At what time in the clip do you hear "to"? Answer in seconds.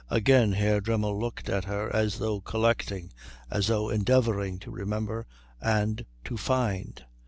4.61-4.71, 6.25-6.37